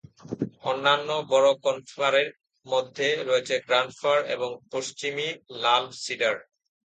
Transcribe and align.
অন্যান্য 0.63 1.09
বড় 1.31 1.49
কনিফারের 1.63 2.29
মধ্যে 2.65 3.07
রয়েছে 3.29 3.55
গ্র্যান্ড 3.67 3.91
ফার 3.99 4.19
এবং 4.35 4.49
পশ্চিমী 4.71 5.27
লাল 5.63 5.83
সিডার। 6.03 6.35